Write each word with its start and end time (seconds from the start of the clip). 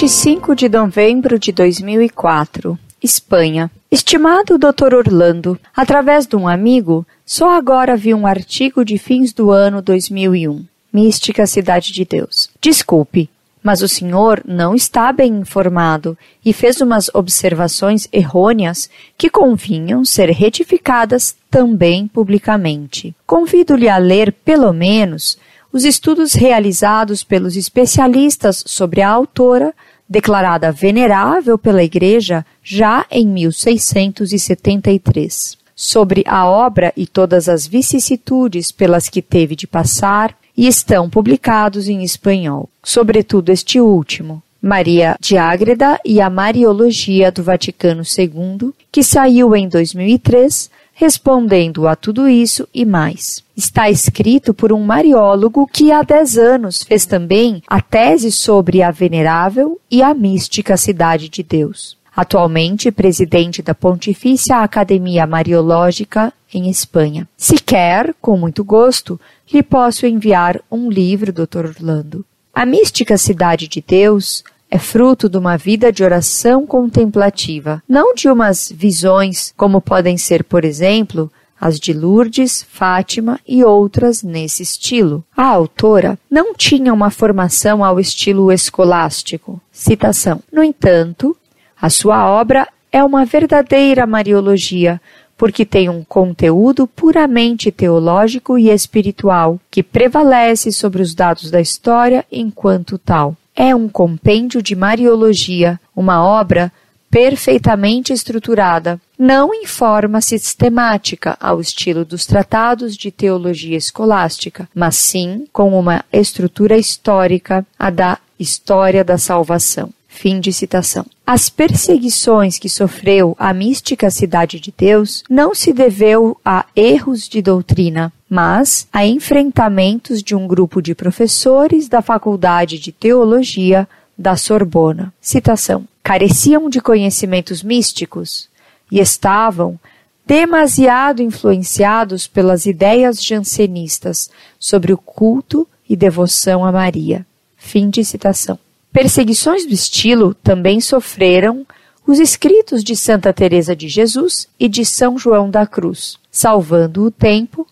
25 0.00 0.56
de 0.56 0.66
novembro 0.66 1.38
de 1.38 1.52
2004, 1.52 2.78
Espanha. 3.02 3.70
Estimado 3.90 4.56
Dr. 4.56 4.94
Orlando, 4.94 5.60
através 5.76 6.26
de 6.26 6.36
um 6.36 6.48
amigo, 6.48 7.06
só 7.26 7.54
agora 7.54 7.98
vi 7.98 8.14
um 8.14 8.26
artigo 8.26 8.82
de 8.82 8.96
fins 8.96 9.34
do 9.34 9.50
ano 9.50 9.82
2001. 9.82 10.64
Mística 10.90 11.46
Cidade 11.46 11.92
de 11.92 12.06
Deus. 12.06 12.48
Desculpe, 12.62 13.28
mas 13.62 13.82
o 13.82 13.88
senhor 13.88 14.42
não 14.46 14.74
está 14.74 15.12
bem 15.12 15.34
informado 15.34 16.16
e 16.42 16.54
fez 16.54 16.80
umas 16.80 17.10
observações 17.12 18.08
errôneas 18.10 18.88
que 19.18 19.28
convinham 19.28 20.02
ser 20.02 20.30
retificadas 20.30 21.36
também 21.50 22.08
publicamente. 22.08 23.14
Convido-lhe 23.26 23.90
a 23.90 23.98
ler, 23.98 24.32
pelo 24.32 24.72
menos, 24.72 25.36
os 25.72 25.84
estudos 25.84 26.34
realizados 26.34 27.22
pelos 27.22 27.56
especialistas 27.56 28.64
sobre 28.66 29.02
a 29.02 29.10
autora, 29.10 29.74
declarada 30.10 30.70
venerável 30.72 31.56
pela 31.56 31.84
Igreja 31.84 32.44
já 32.60 33.06
em 33.08 33.24
1673, 33.24 35.56
sobre 35.76 36.24
a 36.26 36.44
obra 36.46 36.92
e 36.96 37.06
todas 37.06 37.48
as 37.48 37.64
vicissitudes 37.64 38.72
pelas 38.72 39.08
que 39.08 39.22
teve 39.22 39.54
de 39.54 39.68
passar, 39.68 40.36
e 40.56 40.66
estão 40.66 41.08
publicados 41.08 41.88
em 41.88 42.02
espanhol, 42.02 42.68
sobretudo 42.82 43.50
este 43.50 43.80
último, 43.80 44.42
Maria 44.60 45.16
de 45.18 45.38
Ágreda 45.38 45.98
e 46.04 46.20
a 46.20 46.28
Mariologia 46.28 47.32
do 47.32 47.42
Vaticano 47.42 48.02
II, 48.02 48.74
que 48.92 49.02
saiu 49.02 49.56
em 49.56 49.66
2003, 49.68 50.70
respondendo 51.00 51.88
a 51.88 51.96
tudo 51.96 52.28
isso 52.28 52.68
e 52.74 52.84
mais. 52.84 53.42
Está 53.56 53.88
escrito 53.88 54.52
por 54.52 54.70
um 54.70 54.84
mariólogo 54.84 55.66
que 55.66 55.90
há 55.90 56.02
dez 56.02 56.36
anos 56.36 56.82
fez 56.82 57.06
também 57.06 57.62
a 57.66 57.80
tese 57.80 58.30
sobre 58.30 58.82
a 58.82 58.90
venerável 58.90 59.80
e 59.90 60.02
a 60.02 60.12
mística 60.12 60.76
Cidade 60.76 61.30
de 61.30 61.42
Deus. 61.42 61.96
Atualmente 62.14 62.90
presidente 62.90 63.62
da 63.62 63.74
Pontifícia 63.74 64.58
Academia 64.58 65.26
Mariológica 65.26 66.34
em 66.52 66.68
Espanha. 66.68 67.26
Se 67.34 67.56
quer, 67.56 68.14
com 68.20 68.36
muito 68.36 68.62
gosto, 68.62 69.18
lhe 69.50 69.62
posso 69.62 70.04
enviar 70.04 70.60
um 70.70 70.90
livro, 70.90 71.32
Dr. 71.32 71.64
Orlando. 71.64 72.26
A 72.52 72.66
mística 72.66 73.16
Cidade 73.16 73.68
de 73.68 73.80
Deus 73.80 74.44
é 74.70 74.78
fruto 74.78 75.28
de 75.28 75.36
uma 75.36 75.56
vida 75.56 75.92
de 75.92 76.04
oração 76.04 76.64
contemplativa, 76.64 77.82
não 77.88 78.14
de 78.14 78.28
umas 78.28 78.72
visões 78.72 79.52
como 79.56 79.80
podem 79.80 80.16
ser, 80.16 80.44
por 80.44 80.64
exemplo, 80.64 81.30
as 81.60 81.78
de 81.78 81.92
Lourdes, 81.92 82.64
Fátima 82.70 83.40
e 83.46 83.64
outras 83.64 84.22
nesse 84.22 84.62
estilo. 84.62 85.24
A 85.36 85.44
autora 85.44 86.16
não 86.30 86.54
tinha 86.54 86.94
uma 86.94 87.10
formação 87.10 87.84
ao 87.84 87.98
estilo 87.98 88.50
escolástico. 88.52 89.60
Citação. 89.72 90.40
No 90.52 90.62
entanto, 90.62 91.36
a 91.80 91.90
sua 91.90 92.26
obra 92.30 92.66
é 92.92 93.02
uma 93.02 93.24
verdadeira 93.24 94.06
mariologia, 94.06 95.00
porque 95.36 95.66
tem 95.66 95.88
um 95.88 96.04
conteúdo 96.04 96.86
puramente 96.86 97.70
teológico 97.72 98.56
e 98.56 98.70
espiritual 98.70 99.60
que 99.70 99.82
prevalece 99.82 100.70
sobre 100.70 101.02
os 101.02 101.14
dados 101.14 101.50
da 101.50 101.60
história 101.60 102.24
enquanto 102.30 102.96
tal 102.96 103.36
é 103.54 103.74
um 103.74 103.88
compêndio 103.88 104.62
de 104.62 104.74
Mariologia, 104.74 105.78
uma 105.94 106.24
obra 106.24 106.72
perfeitamente 107.10 108.12
estruturada, 108.12 109.00
não 109.18 109.52
em 109.52 109.66
forma 109.66 110.20
sistemática 110.20 111.36
ao 111.40 111.60
estilo 111.60 112.04
dos 112.04 112.24
tratados 112.24 112.96
de 112.96 113.10
teologia 113.10 113.76
escolástica, 113.76 114.68
mas 114.72 114.94
sim 114.96 115.44
com 115.52 115.76
uma 115.78 116.04
estrutura 116.12 116.78
histórica, 116.78 117.66
a 117.76 117.90
da 117.90 118.18
história 118.38 119.04
da 119.04 119.18
salvação. 119.18 119.90
Fim 120.20 120.38
de 120.38 120.52
citação. 120.52 121.06
As 121.26 121.48
perseguições 121.48 122.58
que 122.58 122.68
sofreu 122.68 123.34
a 123.38 123.54
mística 123.54 124.10
Cidade 124.10 124.60
de 124.60 124.70
Deus 124.76 125.24
não 125.30 125.54
se 125.54 125.72
deveu 125.72 126.38
a 126.44 126.66
erros 126.76 127.26
de 127.26 127.40
doutrina, 127.40 128.12
mas 128.28 128.86
a 128.92 129.06
enfrentamentos 129.06 130.22
de 130.22 130.34
um 130.34 130.46
grupo 130.46 130.82
de 130.82 130.94
professores 130.94 131.88
da 131.88 132.02
Faculdade 132.02 132.78
de 132.78 132.92
Teologia 132.92 133.88
da 134.18 134.36
Sorbona. 134.36 135.10
Citação: 135.22 135.88
Careciam 136.02 136.68
de 136.68 136.82
conhecimentos 136.82 137.62
místicos 137.62 138.46
e 138.92 139.00
estavam 139.00 139.80
demasiado 140.26 141.22
influenciados 141.22 142.26
pelas 142.26 142.66
ideias 142.66 143.24
jansenistas 143.24 144.30
sobre 144.58 144.92
o 144.92 144.98
culto 144.98 145.66
e 145.88 145.96
devoção 145.96 146.62
a 146.62 146.70
Maria. 146.70 147.24
Fim 147.56 147.88
de 147.88 148.04
citação. 148.04 148.58
Perseguições 148.92 149.66
do 149.66 149.72
estilo 149.72 150.34
também 150.34 150.80
sofreram 150.80 151.66
os 152.06 152.18
escritos 152.18 152.82
de 152.82 152.96
Santa 152.96 153.32
Teresa 153.32 153.76
de 153.76 153.88
Jesus 153.88 154.48
e 154.58 154.68
de 154.68 154.84
São 154.84 155.16
João 155.16 155.48
da 155.48 155.66
Cruz, 155.66 156.18
salvando 156.30 157.04
o 157.04 157.10
tempo, 157.10 157.66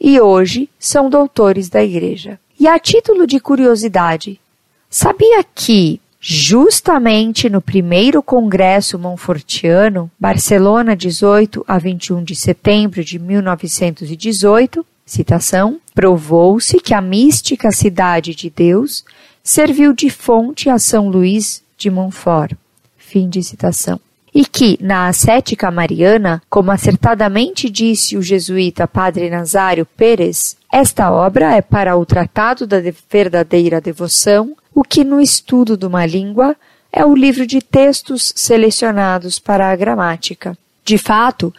e 0.00 0.18
hoje 0.18 0.68
são 0.78 1.10
doutores 1.10 1.68
da 1.68 1.84
Igreja. 1.84 2.40
E 2.58 2.66
a 2.66 2.78
título 2.78 3.26
de 3.26 3.38
curiosidade, 3.38 4.40
sabia 4.88 5.44
que 5.44 6.00
justamente 6.18 7.50
no 7.50 7.60
primeiro 7.60 8.22
congresso 8.22 8.98
monfortiano, 8.98 10.10
Barcelona, 10.18 10.96
18 10.96 11.64
a 11.66 11.78
21 11.78 12.22
de 12.22 12.36
setembro 12.36 13.04
de 13.04 13.18
1918, 13.18 14.86
citação, 15.04 15.80
provou-se 15.94 16.78
que 16.78 16.94
a 16.94 17.00
mística 17.00 17.72
cidade 17.72 18.34
de 18.34 18.48
Deus 18.48 19.04
serviu 19.42 19.92
de 19.92 20.08
fonte 20.08 20.70
a 20.70 20.78
São 20.78 21.08
Luís 21.08 21.62
de 21.76 21.90
Montfort. 21.90 22.56
Fim 22.96 23.28
de 23.28 23.42
citação. 23.42 24.00
E 24.34 24.46
que, 24.46 24.78
na 24.80 25.08
ascética 25.08 25.70
mariana, 25.70 26.42
como 26.48 26.70
acertadamente 26.70 27.68
disse 27.68 28.16
o 28.16 28.22
jesuíta 28.22 28.88
Padre 28.88 29.28
Nazário 29.28 29.84
Pérez, 29.84 30.56
esta 30.72 31.12
obra 31.12 31.54
é 31.54 31.60
para 31.60 31.96
o 31.96 32.06
tratado 32.06 32.66
da 32.66 32.78
verdadeira 33.10 33.78
devoção, 33.78 34.56
o 34.74 34.82
que 34.82 35.04
no 35.04 35.20
estudo 35.20 35.76
de 35.76 35.84
uma 35.84 36.06
língua 36.06 36.56
é 36.90 37.04
o 37.04 37.14
livro 37.14 37.46
de 37.46 37.60
textos 37.60 38.32
selecionados 38.34 39.38
para 39.38 39.70
a 39.70 39.76
gramática. 39.76 40.56
De 40.82 40.96
fato, 40.96 41.52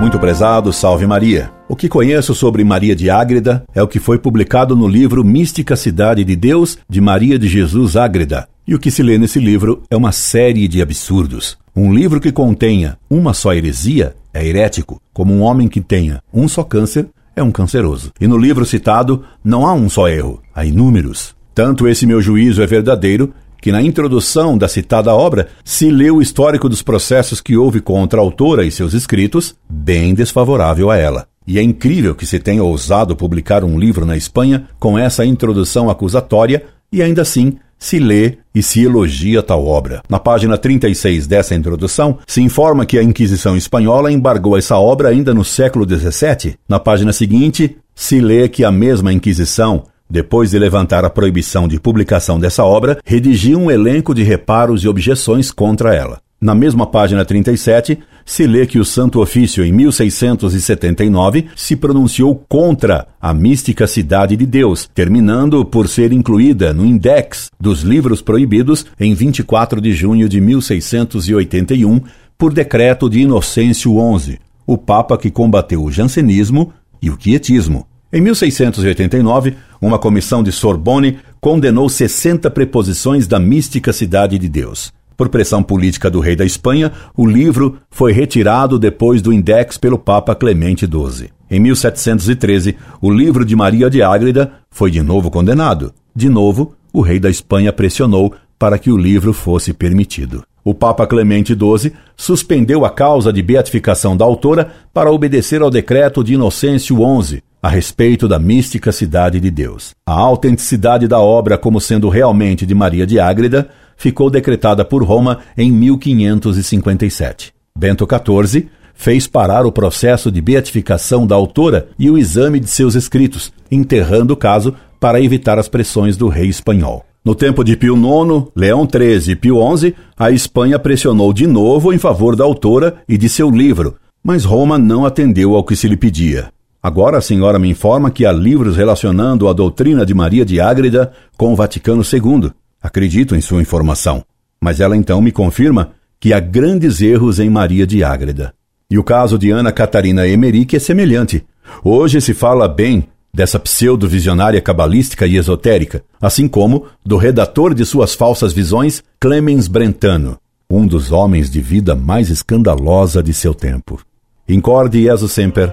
Muito 0.00 0.16
prezado, 0.20 0.72
salve 0.72 1.08
Maria. 1.08 1.50
O 1.68 1.74
que 1.74 1.88
conheço 1.88 2.36
sobre 2.36 2.62
Maria 2.62 2.94
de 2.94 3.10
Ágreda 3.10 3.64
é 3.74 3.82
o 3.82 3.88
que 3.88 3.98
foi 3.98 4.20
publicado 4.20 4.76
no 4.76 4.86
livro 4.86 5.24
Mística 5.24 5.74
Cidade 5.74 6.22
de 6.22 6.36
Deus, 6.36 6.78
de 6.88 7.00
Maria 7.00 7.36
de 7.36 7.48
Jesus 7.48 7.96
Ágreda. 7.96 8.48
E 8.70 8.74
o 8.76 8.78
que 8.78 8.88
se 8.88 9.02
lê 9.02 9.18
nesse 9.18 9.40
livro 9.40 9.82
é 9.90 9.96
uma 9.96 10.12
série 10.12 10.68
de 10.68 10.80
absurdos. 10.80 11.58
Um 11.74 11.92
livro 11.92 12.20
que 12.20 12.30
contenha 12.30 12.96
uma 13.10 13.34
só 13.34 13.52
heresia 13.52 14.14
é 14.32 14.46
herético, 14.46 15.02
como 15.12 15.34
um 15.34 15.40
homem 15.40 15.66
que 15.66 15.80
tenha 15.80 16.22
um 16.32 16.46
só 16.46 16.62
câncer 16.62 17.08
é 17.34 17.42
um 17.42 17.50
canceroso. 17.50 18.12
E 18.20 18.28
no 18.28 18.38
livro 18.38 18.64
citado 18.64 19.24
não 19.42 19.66
há 19.66 19.74
um 19.74 19.88
só 19.88 20.08
erro, 20.08 20.40
há 20.54 20.64
inúmeros. 20.64 21.34
Tanto 21.52 21.88
esse 21.88 22.06
meu 22.06 22.22
juízo 22.22 22.62
é 22.62 22.66
verdadeiro 22.68 23.34
que 23.60 23.72
na 23.72 23.82
introdução 23.82 24.56
da 24.56 24.68
citada 24.68 25.12
obra 25.12 25.48
se 25.64 25.90
lê 25.90 26.08
o 26.08 26.22
histórico 26.22 26.68
dos 26.68 26.80
processos 26.80 27.40
que 27.40 27.56
houve 27.56 27.80
contra 27.80 28.20
a 28.20 28.22
autora 28.22 28.64
e 28.64 28.70
seus 28.70 28.94
escritos, 28.94 29.56
bem 29.68 30.14
desfavorável 30.14 30.92
a 30.92 30.96
ela. 30.96 31.26
E 31.44 31.58
é 31.58 31.62
incrível 31.62 32.14
que 32.14 32.24
se 32.24 32.38
tenha 32.38 32.62
ousado 32.62 33.16
publicar 33.16 33.64
um 33.64 33.76
livro 33.76 34.06
na 34.06 34.16
Espanha 34.16 34.68
com 34.78 34.96
essa 34.96 35.26
introdução 35.26 35.90
acusatória 35.90 36.62
e 36.92 37.02
ainda 37.02 37.22
assim 37.22 37.58
se 37.80 37.98
lê 37.98 38.36
e 38.54 38.62
se 38.62 38.84
elogia 38.84 39.42
tal 39.42 39.66
obra. 39.66 40.02
Na 40.08 40.20
página 40.20 40.58
36 40.58 41.26
dessa 41.26 41.54
introdução, 41.54 42.18
se 42.26 42.42
informa 42.42 42.86
que 42.86 42.98
a 42.98 43.02
Inquisição 43.02 43.56
Espanhola 43.56 44.12
embargou 44.12 44.56
essa 44.56 44.76
obra 44.76 45.08
ainda 45.08 45.34
no 45.34 45.44
século 45.44 45.84
XVII. 45.88 46.56
Na 46.68 46.78
página 46.78 47.12
seguinte, 47.12 47.78
se 47.94 48.20
lê 48.20 48.48
que 48.48 48.62
a 48.62 48.70
mesma 48.70 49.12
Inquisição 49.12 49.84
depois 50.10 50.50
de 50.50 50.58
levantar 50.58 51.04
a 51.04 51.10
proibição 51.10 51.68
de 51.68 51.78
publicação 51.78 52.40
dessa 52.40 52.64
obra, 52.64 52.98
redigiu 53.04 53.60
um 53.60 53.70
elenco 53.70 54.12
de 54.12 54.24
reparos 54.24 54.82
e 54.82 54.88
objeções 54.88 55.52
contra 55.52 55.94
ela. 55.94 56.20
Na 56.40 56.54
mesma 56.54 56.84
página 56.86 57.24
37, 57.24 57.98
se 58.24 58.46
lê 58.46 58.66
que 58.66 58.78
o 58.78 58.84
Santo 58.84 59.20
Ofício, 59.20 59.64
em 59.64 59.72
1679, 59.72 61.46
se 61.56 61.76
pronunciou 61.76 62.34
contra 62.48 63.06
a 63.20 63.34
mística 63.34 63.86
Cidade 63.86 64.36
de 64.36 64.46
Deus, 64.46 64.88
terminando 64.94 65.64
por 65.64 65.88
ser 65.88 66.12
incluída 66.12 66.72
no 66.72 66.84
Index 66.84 67.50
dos 67.58 67.82
Livros 67.82 68.22
Proibidos 68.22 68.86
em 68.98 69.14
24 69.14 69.80
de 69.80 69.92
junho 69.92 70.28
de 70.28 70.40
1681, 70.40 72.00
por 72.38 72.52
decreto 72.52 73.10
de 73.10 73.20
Inocêncio 73.20 73.92
XI, 74.18 74.38
o 74.66 74.78
Papa 74.78 75.18
que 75.18 75.30
combateu 75.30 75.82
o 75.82 75.90
jansenismo 75.90 76.72
e 77.02 77.10
o 77.10 77.16
quietismo. 77.16 77.86
Em 78.12 78.20
1689, 78.20 79.54
uma 79.80 79.98
comissão 79.98 80.42
de 80.42 80.50
Sorbonne 80.50 81.18
condenou 81.40 81.88
60 81.88 82.50
preposições 82.50 83.26
da 83.26 83.38
mística 83.38 83.92
Cidade 83.92 84.38
de 84.38 84.48
Deus. 84.48 84.92
Por 85.20 85.28
pressão 85.28 85.62
política 85.62 86.08
do 86.08 86.18
rei 86.18 86.34
da 86.34 86.46
Espanha, 86.46 86.90
o 87.14 87.26
livro 87.26 87.76
foi 87.90 88.10
retirado 88.10 88.78
depois 88.78 89.20
do 89.20 89.34
index 89.34 89.76
pelo 89.76 89.98
Papa 89.98 90.34
Clemente 90.34 90.86
XII. 90.86 91.28
Em 91.50 91.60
1713, 91.60 92.74
o 93.02 93.10
livro 93.10 93.44
de 93.44 93.54
Maria 93.54 93.90
de 93.90 94.02
Ágreda 94.02 94.50
foi 94.70 94.90
de 94.90 95.02
novo 95.02 95.30
condenado. 95.30 95.92
De 96.16 96.30
novo, 96.30 96.74
o 96.90 97.02
rei 97.02 97.20
da 97.20 97.28
Espanha 97.28 97.70
pressionou 97.70 98.32
para 98.58 98.78
que 98.78 98.90
o 98.90 98.96
livro 98.96 99.34
fosse 99.34 99.74
permitido. 99.74 100.42
O 100.64 100.72
Papa 100.72 101.06
Clemente 101.06 101.54
XII 101.54 101.92
suspendeu 102.16 102.86
a 102.86 102.88
causa 102.88 103.30
de 103.30 103.42
beatificação 103.42 104.16
da 104.16 104.24
autora 104.24 104.72
para 104.90 105.12
obedecer 105.12 105.60
ao 105.60 105.70
decreto 105.70 106.24
de 106.24 106.32
Inocêncio 106.32 106.96
XI 106.96 107.42
a 107.62 107.68
respeito 107.68 108.26
da 108.26 108.38
mística 108.38 108.90
Cidade 108.90 109.38
de 109.38 109.50
Deus. 109.50 109.94
A 110.06 110.14
autenticidade 110.14 111.06
da 111.06 111.18
obra 111.18 111.58
como 111.58 111.78
sendo 111.78 112.08
realmente 112.08 112.64
de 112.64 112.74
Maria 112.74 113.06
de 113.06 113.20
Ágreda 113.20 113.68
ficou 114.00 114.30
decretada 114.30 114.82
por 114.82 115.04
Roma 115.04 115.40
em 115.58 115.70
1557. 115.70 117.52
Bento 117.78 118.08
XIV 118.08 118.66
fez 118.94 119.26
parar 119.26 119.66
o 119.66 119.72
processo 119.72 120.32
de 120.32 120.40
beatificação 120.40 121.26
da 121.26 121.34
autora 121.34 121.88
e 121.98 122.10
o 122.10 122.16
exame 122.16 122.58
de 122.58 122.68
seus 122.68 122.94
escritos, 122.94 123.52
enterrando 123.70 124.32
o 124.32 124.36
caso 124.36 124.74
para 124.98 125.20
evitar 125.20 125.58
as 125.58 125.68
pressões 125.68 126.16
do 126.16 126.28
rei 126.28 126.48
espanhol. 126.48 127.04
No 127.22 127.34
tempo 127.34 127.62
de 127.62 127.76
Pio 127.76 127.94
IX, 127.94 128.46
Leão 128.56 128.88
XIII 128.90 129.32
e 129.32 129.36
Pio 129.36 129.58
XI, 129.76 129.94
a 130.18 130.30
Espanha 130.30 130.78
pressionou 130.78 131.30
de 131.30 131.46
novo 131.46 131.92
em 131.92 131.98
favor 131.98 132.34
da 132.34 132.44
autora 132.44 132.96
e 133.06 133.18
de 133.18 133.28
seu 133.28 133.50
livro, 133.50 133.96
mas 134.24 134.46
Roma 134.46 134.78
não 134.78 135.04
atendeu 135.04 135.54
ao 135.54 135.62
que 135.62 135.76
se 135.76 135.86
lhe 135.86 135.96
pedia. 135.96 136.48
Agora 136.82 137.18
a 137.18 137.20
senhora 137.20 137.58
me 137.58 137.68
informa 137.68 138.10
que 138.10 138.24
há 138.24 138.32
livros 138.32 138.78
relacionando 138.78 139.46
a 139.46 139.52
doutrina 139.52 140.06
de 140.06 140.14
Maria 140.14 140.46
de 140.46 140.58
Ágreda 140.58 141.12
com 141.36 141.52
o 141.52 141.56
Vaticano 141.56 142.02
II. 142.02 142.50
Acredito 142.82 143.36
em 143.36 143.40
sua 143.40 143.60
informação, 143.60 144.24
mas 144.60 144.80
ela 144.80 144.96
então 144.96 145.20
me 145.20 145.32
confirma 145.32 145.92
que 146.18 146.32
há 146.32 146.40
grandes 146.40 147.00
erros 147.00 147.38
em 147.40 147.50
Maria 147.50 147.86
de 147.86 148.02
Ágreda. 148.04 148.54
E 148.90 148.98
o 148.98 149.04
caso 149.04 149.38
de 149.38 149.50
Ana 149.50 149.72
Catarina 149.72 150.26
Emerick 150.26 150.74
é 150.74 150.78
semelhante. 150.78 151.44
Hoje 151.84 152.20
se 152.20 152.34
fala 152.34 152.68
bem 152.68 153.08
dessa 153.32 153.58
pseudo-visionária 153.58 154.60
cabalística 154.60 155.26
e 155.26 155.36
esotérica, 155.36 156.02
assim 156.20 156.48
como 156.48 156.86
do 157.04 157.16
redator 157.16 157.74
de 157.74 157.86
suas 157.86 158.14
falsas 158.14 158.52
visões, 158.52 159.02
Clemens 159.20 159.68
Brentano, 159.68 160.36
um 160.68 160.86
dos 160.86 161.12
homens 161.12 161.48
de 161.48 161.60
vida 161.60 161.94
mais 161.94 162.28
escandalosa 162.28 163.22
de 163.22 163.32
seu 163.32 163.54
tempo. 163.54 164.00
Incorde 164.48 165.02
Jesus 165.02 165.32
Semper, 165.32 165.72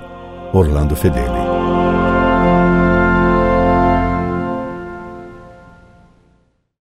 Orlando 0.54 0.96
Fedeli. 0.96 1.37